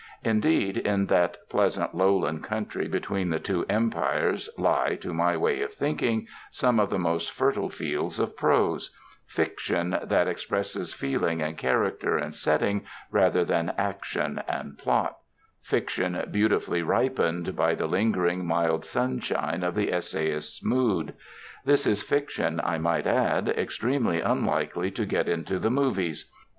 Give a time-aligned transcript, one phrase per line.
[0.23, 5.75] Indeed, in that pleasant lowland country between the two empires lie (to my way of
[5.75, 8.89] thinking) some of the most fertile fields of prose
[9.27, 15.17] fiction that expresses feeling and character and setting rather than action and plot;
[15.61, 21.13] fiction beautifully ripened by the lingering mild sunshine of the essayist's mood.
[21.63, 26.31] This is fiction, I might add, extremely unlikely to get into the movies.